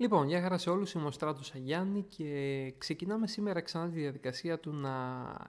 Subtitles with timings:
[0.00, 4.58] Λοιπόν, γεια χαρά σε όλους, είμαι ο Στράτος Αγιάννη και ξεκινάμε σήμερα ξανά τη διαδικασία
[4.58, 4.90] του να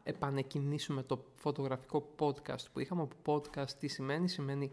[0.04, 3.08] επανεκκινήσουμε το φωτογραφικό podcast που είχαμε.
[3.26, 4.72] Podcast τι σημαίνει, σημαίνει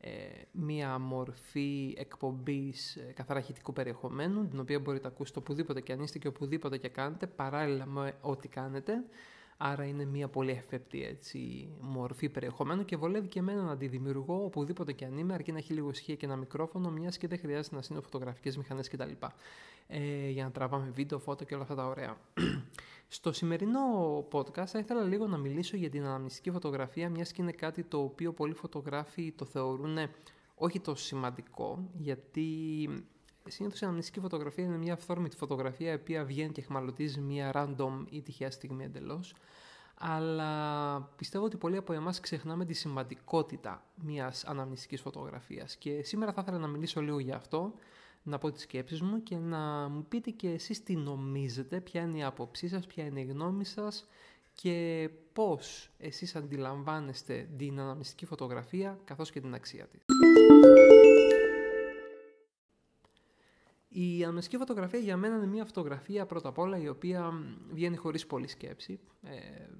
[0.00, 0.10] ε,
[0.52, 6.18] μία μορφή εκπομπής ε, καθαρά περιεχομένου, την οποία μπορείτε να ακούσετε οπουδήποτε και αν είστε
[6.18, 9.04] και οπουδήποτε και κάνετε, παράλληλα με ό,τι κάνετε.
[9.56, 14.44] Άρα είναι μια πολύ ευπέπτη έτσι, μορφή περιεχομένου και βολεύει και εμένα να τη δημιουργώ
[14.44, 17.38] οπουδήποτε και αν είμαι, αρκεί να έχει λίγο ισχύ και ένα μικρόφωνο, μιας και δεν
[17.38, 19.10] χρειάζεται να στείλω φωτογραφικές μηχανές κτλ.
[19.86, 22.16] Ε, για να τραβάμε βίντεο, φώτο και όλα αυτά τα ωραία.
[23.08, 23.80] Στο σημερινό
[24.32, 27.98] podcast θα ήθελα λίγο να μιλήσω για την αναμνηστική φωτογραφία, μιας και είναι κάτι το
[27.98, 29.98] οποίο πολλοί φωτογράφοι το θεωρούν
[30.54, 32.88] όχι τόσο σημαντικό, γιατί
[33.48, 38.04] Συνήθως η αναμνηστική φωτογραφία είναι μια αυθόρμητη φωτογραφία η οποία βγαίνει και χμαλωτίζει μια random
[38.10, 39.34] ή τυχαία στιγμή εντελώς.
[39.94, 45.76] Αλλά πιστεύω ότι πολλοί από εμάς ξεχνάμε τη σημαντικότητα μιας αναμνηστικής φωτογραφίας.
[45.76, 47.74] Και σήμερα θα ήθελα να μιλήσω λίγο για αυτό,
[48.22, 52.18] να πω τις σκέψεις μου και να μου πείτε και εσείς τι νομίζετε, ποια είναι
[52.18, 54.08] η άποψή σας, ποια είναι η γνώμη σας
[54.54, 60.04] και πώς εσείς αντιλαμβάνεστε την αναμνηστική φωτογραφία καθώς και την αξία της.
[63.94, 67.32] Η αναμνηστική φωτογραφία για μένα είναι μια φωτογραφία πρώτα απ' όλα η οποία
[67.72, 69.00] βγαίνει χωρίς πολλή σκέψη.
[69.22, 69.30] Ε,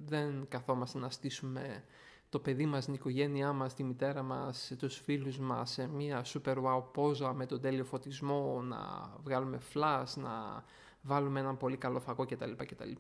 [0.04, 1.84] δεν καθόμαστε να στήσουμε
[2.28, 6.56] το παιδί μας, την οικογένειά μας, τη μητέρα μας, τους φίλους μας σε μια super
[6.56, 8.78] wow πόζα με τον τέλειο φωτισμό, να
[9.22, 10.64] βγάλουμε flash, να
[11.02, 12.50] βάλουμε έναν πολύ καλό φαγό κτλ.
[12.56, 12.90] κτλ.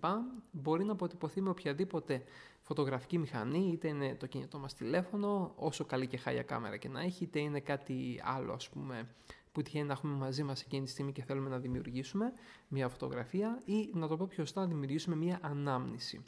[0.50, 2.22] Μπορεί να αποτυπωθεί με οποιαδήποτε
[2.60, 7.00] φωτογραφική μηχανή, είτε είναι το κινητό μας τηλέφωνο, όσο καλή και χάλια κάμερα και να
[7.00, 9.08] έχει, είτε είναι κάτι άλλο ας πούμε
[9.52, 12.32] που τυχαίνει να έχουμε μαζί μας εκείνη τη στιγμή και θέλουμε να δημιουργήσουμε
[12.68, 16.22] μια φωτογραφία ή να το πω πιο σωστά να δημιουργήσουμε μια ανάμνηση.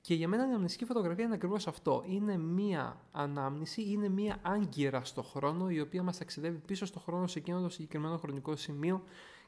[0.00, 2.04] Και για μένα η αναμνηστική φωτογραφία είναι ακριβώς αυτό.
[2.06, 7.26] Είναι μια ανάμνηση, είναι μια άγκυρα στο χρόνο η οποία μας ταξιδεύει πίσω στο χρόνο
[7.26, 9.02] σε εκείνο το συγκεκριμένο χρονικό σημείο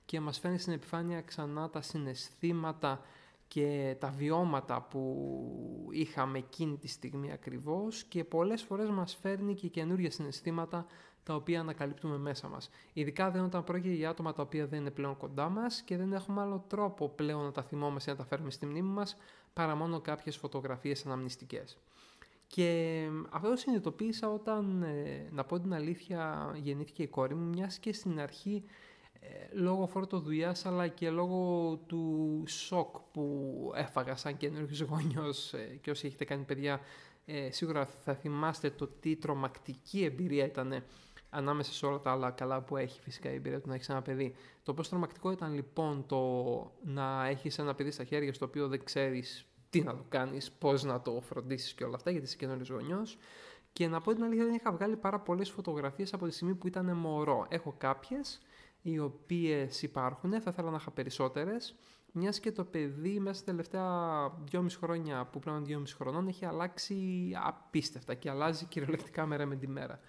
[0.05, 3.01] και μας φέρνει στην επιφάνεια ξανά τα συναισθήματα
[3.49, 9.69] και τα βιώματα που είχαμε εκείνη τη στιγμή ακριβώς και πολλές φορές μας φέρνει και
[9.69, 10.87] καινούργια συναισθήματα
[11.23, 12.71] τα οποία ανακαλύπτουμε μέσα μας.
[12.93, 16.13] Ειδικά δεν όταν πρόκειται για άτομα τα οποία δεν είναι πλέον κοντά μας και δεν
[16.13, 19.17] έχουμε άλλο τρόπο πλέον να τα θυμόμαστε να τα φέρουμε στη μνήμη μας
[19.53, 21.79] παρά μόνο κάποιες φωτογραφίες αναμνηστικές.
[22.47, 27.79] Και αυτό το συνειδητοποίησα όταν, ε, να πω την αλήθεια, γεννήθηκε η κόρη μου, μιας
[27.79, 28.65] και στην αρχή
[29.25, 35.79] ε, λόγω φόρτο δουλειά αλλά και λόγω του σοκ που έφαγα σαν καινούργιος γονιός ε,
[35.81, 36.81] και όσοι έχετε κάνει παιδιά
[37.25, 40.85] ε, σίγουρα θα θυμάστε το τι τρομακτική εμπειρία ήταν
[41.35, 44.03] ανάμεσα σε όλα τα άλλα καλά που έχει φυσικά η εμπειρία του να έχει ένα
[44.03, 44.35] παιδί.
[44.63, 46.23] Το πόσο τρομακτικό ήταν λοιπόν το
[46.85, 50.83] να έχεις ένα παιδί στα χέρια στο οποίο δεν ξέρεις τι να το κάνεις, πώς
[50.83, 53.19] να το φροντίσεις και όλα αυτά, γιατί είσαι καινούριος γονιός.
[53.73, 56.67] Και να πω την αλήθεια, δεν είχα βγάλει πάρα πολλές φωτογραφίες από τη στιγμή που
[56.67, 57.47] ήταν μωρό.
[57.49, 58.41] Έχω κάποιες
[58.83, 61.75] οι οποίες υπάρχουν, θα ήθελα να είχα περισσότερες.
[62.13, 63.87] Μιας και το παιδί μέσα στα τελευταία
[64.51, 69.69] 2,5 χρόνια, που πλέον 2,5 χρονών, έχει αλλάξει απίστευτα και αλλάζει κυριολεκτικά μέρα με τη
[69.69, 70.01] μέρα.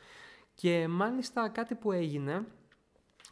[0.55, 2.45] Και μάλιστα κάτι που έγινε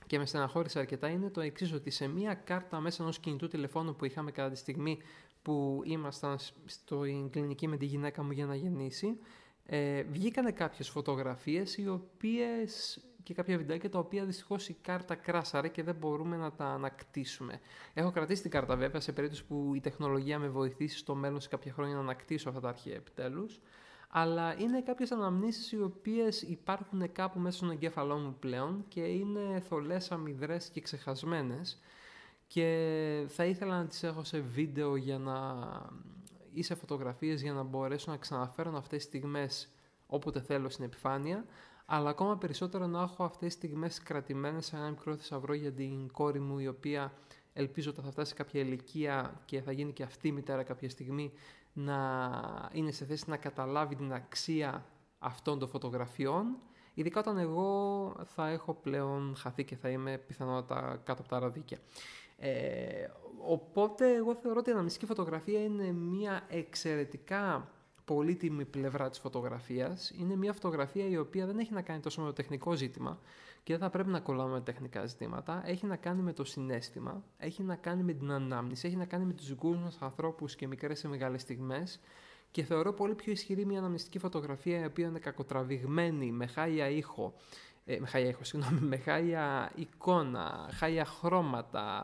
[0.07, 3.95] και με στεναχώρησε αρκετά είναι το εξής ότι σε μία κάρτα μέσα ενός κινητού τηλεφώνου
[3.95, 4.99] που είχαμε κατά τη στιγμή
[5.41, 9.19] που ήμασταν στο κλινική με τη γυναίκα μου για να γεννήσει,
[9.65, 15.67] ε, βγήκανε κάποιες φωτογραφίες οι οποίες και κάποια βιντεάκια τα οποία δυστυχώς η κάρτα κράσαρε
[15.67, 17.59] και δεν μπορούμε να τα ανακτήσουμε.
[17.93, 21.47] Έχω κρατήσει την κάρτα βέβαια σε περίπτωση που η τεχνολογία με βοηθήσει στο μέλλον σε
[21.47, 23.61] κάποια χρόνια να ανακτήσω αυτά τα αρχεία επιτέλους
[24.13, 29.59] αλλά είναι κάποιες αναμνήσεις οι οποίες υπάρχουν κάπου μέσα στον εγκέφαλό μου πλέον και είναι
[29.59, 31.79] θολές, αμυδρές και ξεχασμένες.
[32.47, 35.55] Και θα ήθελα να τις έχω σε βίντεο για να...
[36.53, 39.69] ή σε φωτογραφίες για να μπορέσω να ξαναφέρω αυτές τις στιγμές
[40.07, 41.45] όποτε θέλω στην επιφάνεια.
[41.85, 46.11] Αλλά ακόμα περισσότερο να έχω αυτές τις στιγμές κρατημένες σε ένα μικρό θησαυρό για την
[46.11, 47.13] κόρη μου η οποία
[47.53, 50.89] ελπίζω ότι θα φτάσει σε κάποια ηλικία και θα γίνει και αυτή η μητέρα κάποια
[50.89, 51.31] στιγμή
[51.73, 54.85] να είναι σε θέση να καταλάβει την αξία
[55.19, 56.57] αυτών των φωτογραφιών
[56.93, 61.77] ειδικά όταν εγώ θα έχω πλέον χαθεί και θα είμαι πιθανότατα κάτω από τα ραδίκια.
[62.37, 63.07] Ε,
[63.37, 67.71] οπότε εγώ θεωρώ ότι η αναμνηστική φωτογραφία είναι μια εξαιρετικά
[68.05, 70.11] πολύτιμη πλευρά της φωτογραφίας.
[70.19, 73.19] Είναι μια φωτογραφία η οποία δεν έχει να κάνει τόσο με το τεχνικό ζήτημα
[73.63, 75.61] και δεν θα πρέπει να κολλάμε με τεχνικά ζητήματα.
[75.65, 79.25] Έχει να κάνει με το συνέστημα, έχει να κάνει με την ανάμνηση, έχει να κάνει
[79.25, 81.99] με τους δικούς μας ανθρώπους και μικρές και μεγάλες στιγμές
[82.51, 87.33] και θεωρώ πολύ πιο ισχυρή μια αναμνηστική φωτογραφία η οποία είναι κακοτραβηγμένη, με χάλια ήχο,
[87.85, 92.03] ε, με χάλια ήχο, συγγνώμη, με χάλια εικόνα, χάλια χρώματα,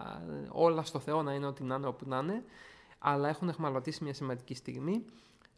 [0.52, 2.44] όλα στο Θεό να είναι ό,τι να είναι, όπου να είναι,
[3.00, 5.06] αλλά έχουν εχμαλωτήσει μια σημαντική στιγμή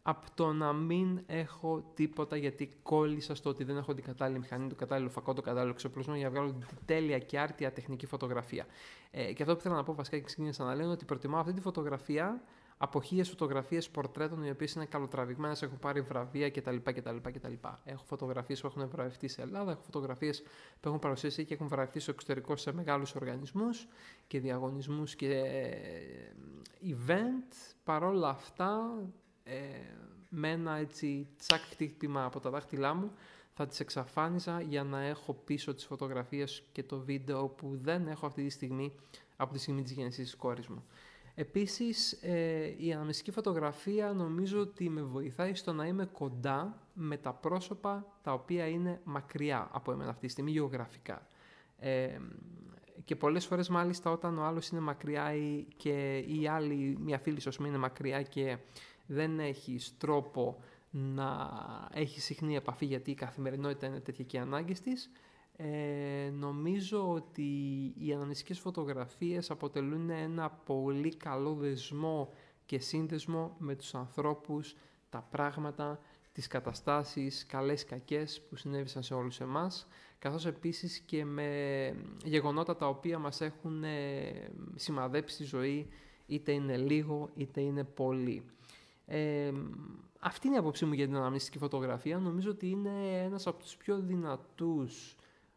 [0.02, 4.68] από το να μην έχω τίποτα γιατί κόλλησα στο ότι δεν έχω την κατάλληλη μηχανή,
[4.68, 8.66] το κατάλληλο φακό, το κατάλληλο εξοπλισμό για να βγάλω την τέλεια και άρτια τεχνική φωτογραφία.
[9.10, 11.52] Ε, και αυτό που θέλω να πω βασικά και ξεκίνησα να λέω ότι προτιμάω αυτή
[11.52, 12.42] τη φωτογραφία
[12.82, 16.76] από χίλιες φωτογραφίες πορτρέτων οι οποίες είναι καλοτραβηγμένες, έχω πάρει βραβεία κτλ.
[16.76, 17.52] κτλ, κτλ.
[17.84, 20.42] Έχω φωτογραφίες που έχουν βραβευτεί σε Ελλάδα, έχω φωτογραφίες
[20.80, 23.88] που έχουν παρουσιαστεί και έχουν βραβευτεί στο εξωτερικό σε μεγάλους οργανισμούς
[24.26, 26.32] και διαγωνισμούς και ε,
[26.82, 27.74] event.
[27.84, 28.98] Παρόλα αυτά,
[29.44, 29.58] ε,
[30.28, 33.12] με ένα έτσι τσακ χτύπημα από τα δάχτυλά μου
[33.52, 38.26] θα τις εξαφάνιζα για να έχω πίσω τις φωτογραφίες και το βίντεο που δεν έχω
[38.26, 38.92] αυτή τη στιγμή
[39.36, 40.84] από τη στιγμή της γέννησης της κόρης μου.
[41.34, 47.32] Επίσης, ε, η αναμνηστική φωτογραφία νομίζω ότι με βοηθάει στο να είμαι κοντά με τα
[47.32, 51.26] πρόσωπα τα οποία είναι μακριά από εμένα αυτή τη στιγμή γεωγραφικά.
[51.78, 52.18] Ε,
[53.04, 57.40] και πολλές φορές μάλιστα όταν ο άλλος είναι μακριά ή, και η άλλη, μια φίλη
[57.40, 58.58] σου είναι μακριά και
[59.12, 60.58] δεν έχεις τρόπο
[60.90, 61.48] να
[61.92, 65.10] έχεις συχνή επαφή γιατί η καθημερινότητα είναι τέτοια και οι ανάγκες της,
[65.56, 67.50] ε, νομίζω ότι
[67.98, 72.32] οι αναμνηστικές φωτογραφίες αποτελούν ένα πολύ καλό δεσμό
[72.66, 74.76] και σύνδεσμο με τους ανθρώπους,
[75.10, 75.98] τα πράγματα,
[76.32, 79.86] τις καταστάσεις καλές κακές που συνέβησαν σε όλους εμάς,
[80.18, 81.48] καθώς επίσης και με
[82.24, 85.88] γεγονότα τα οποία μας έχουν ε, σημαδέψει τη ζωή,
[86.26, 88.44] είτε είναι λίγο είτε είναι πολύ.
[89.12, 89.52] Ε,
[90.20, 92.18] αυτή είναι η άποψή μου για την αναμνηστική φωτογραφία.
[92.18, 95.16] Νομίζω ότι είναι ένας από τους πιο δυνατούς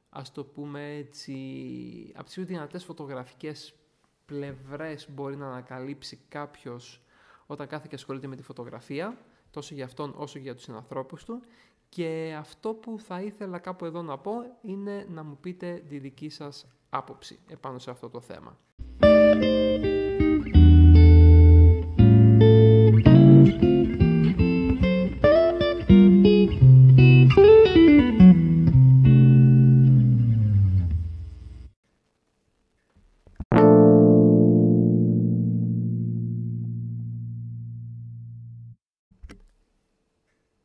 [0.09, 1.33] ας το πούμε έτσι,
[2.15, 3.73] από τις πιο δυνατές φωτογραφικές
[4.25, 7.01] πλευρές μπορεί να ανακαλύψει κάποιος
[7.45, 9.17] όταν κάθε και ασχολείται με τη φωτογραφία,
[9.51, 11.41] τόσο για αυτόν όσο για τους συνανθρώπους του.
[11.89, 16.29] Και αυτό που θα ήθελα κάπου εδώ να πω είναι να μου πείτε τη δική
[16.29, 18.57] σας άποψη επάνω σε αυτό το θέμα.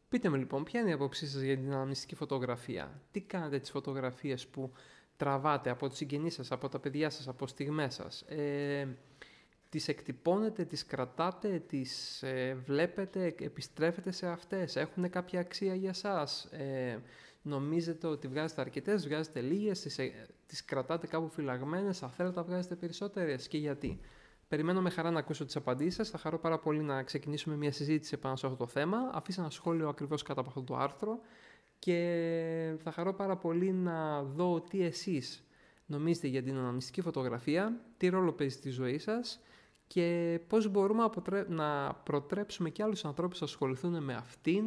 [0.08, 3.70] Πείτε με λοιπόν, ποια είναι η άποψή σας για την αναμνηστική φωτογραφία; Τι κάνετε τις
[3.70, 4.72] φωτογραφίες που
[5.16, 8.88] τραβάτε από τους συγγενείς σας, από τα παιδιά σας, από στιγμές σας; Ε,
[9.68, 16.44] τις εκτυπώνετε, τις κρατάτε, τις ε, βλέπετε, επιστρέφετε σε αυτές, έχουν κάποια αξία για σας;
[16.44, 17.02] Ε,
[17.42, 22.42] νομίζετε ότι βγάζετε αρκετές, βγάζετε λίγες, τις, ε, τις κρατάτε κάπου φυλαγμένες, θα θέλετε να
[22.42, 24.00] βγάζετε περισσότερες; Και γιατί;
[24.48, 26.10] Περιμένω με χαρά να ακούσω τις απαντήσεις σας.
[26.10, 28.98] Θα χαρώ πάρα πολύ να ξεκινήσουμε μια συζήτηση πάνω σε αυτό το θέμα.
[29.12, 31.20] Αφήσα ένα σχόλιο ακριβώς κάτω από αυτό το άρθρο
[31.78, 35.42] και θα χαρώ πάρα πολύ να δω τι εσείς
[35.86, 39.40] νομίζετε για την αναμνηστική φωτογραφία, τι ρόλο παίζει στη ζωή σας
[39.86, 41.10] και πώς μπορούμε
[41.48, 44.64] να προτρέψουμε και άλλους ανθρώπους να ασχοληθούν με αυτήν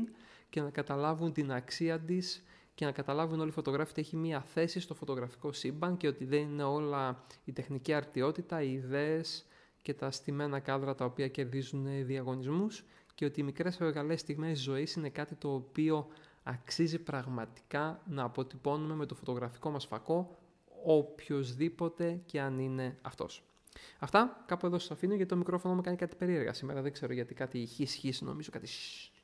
[0.49, 2.43] και να καταλάβουν την αξία της
[2.75, 6.25] και να καταλάβουν όλοι οι φωτογράφοι ότι έχει μία θέση στο φωτογραφικό σύμπαν και ότι
[6.25, 9.45] δεν είναι όλα η τεχνική αρτιότητα, οι ιδέες
[9.81, 12.83] και τα στημένα κάδρα τα οποία κερδίζουν διαγωνισμούς
[13.15, 16.07] και ότι οι μικρές μεγάλες στιγμές ζωής είναι κάτι το οποίο
[16.43, 20.37] αξίζει πραγματικά να αποτυπώνουμε με το φωτογραφικό μας φακό
[20.83, 23.43] οποιοδήποτε και αν είναι αυτός.
[23.99, 27.13] Αυτά, κάπου εδώ σας αφήνω γιατί το μικρόφωνο μου κάνει κάτι περίεργα σήμερα, δεν ξέρω
[27.13, 28.67] γιατί κάτι χις χις νομίζω, κάτι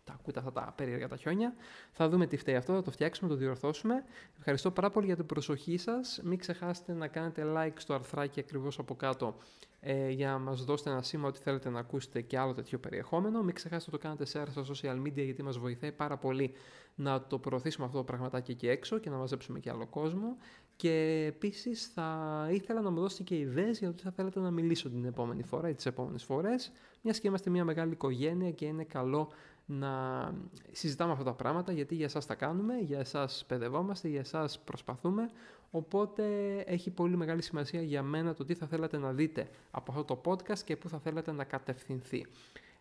[0.07, 1.53] τα ακούτε αυτά τα περίεργα τα χιόνια.
[1.91, 4.03] Θα δούμε τι φταίει αυτό, θα το φτιάξουμε, θα το διορθώσουμε.
[4.37, 6.21] Ευχαριστώ πάρα πολύ για την προσοχή σας.
[6.23, 9.37] Μην ξεχάσετε να κάνετε like στο αρθράκι ακριβώς από κάτω
[9.79, 13.43] ε, για να μας δώσετε ένα σήμα ότι θέλετε να ακούσετε και άλλο τέτοιο περιεχόμενο.
[13.43, 16.53] Μην ξεχάσετε να το κάνετε share στα social media γιατί μας βοηθάει πάρα πολύ
[16.95, 20.37] να το προωθήσουμε αυτό το πραγματάκι εκεί έξω και να μαζέψουμε και άλλο κόσμο.
[20.75, 24.51] Και επίσης θα ήθελα να μου δώσετε και ιδέες για το τι θα θέλετε να
[24.51, 28.65] μιλήσω την επόμενη φορά ή τις επόμενες φορές, μιας και είμαστε μια μεγάλη οικογένεια και
[28.65, 29.31] είναι καλό
[29.69, 30.33] να
[30.71, 35.29] συζητάμε αυτά τα πράγματα γιατί για εσάς τα κάνουμε, για εσάς παιδευόμαστε, για εσάς προσπαθούμε
[35.71, 40.03] οπότε έχει πολύ μεγάλη σημασία για μένα το τι θα θέλατε να δείτε από αυτό
[40.03, 42.25] το podcast και πού θα θέλατε να κατευθυνθεί.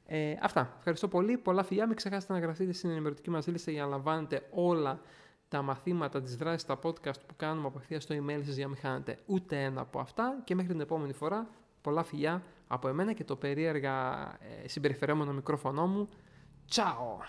[0.07, 0.75] Ε, αυτά.
[0.79, 1.37] Ευχαριστώ πολύ.
[1.39, 1.87] Πολλά φιλιά.
[1.87, 5.01] Μην ξεχάσετε να γραφτείτε στην ενημερωτική μας λίστα για να λαμβάνετε όλα
[5.49, 8.81] τα μαθήματα, τις δράσεις, τα podcast που κάνουμε απευθείας στο email σας για να μην
[8.81, 11.49] χάνετε ούτε ένα από αυτά και μέχρι την επόμενη φορά
[11.81, 14.27] πολλά φιλιά από εμένα και το περίεργα
[14.65, 16.09] ε, συμπεριφερόμενο μικρόφωνο μου
[16.69, 17.23] Ciao!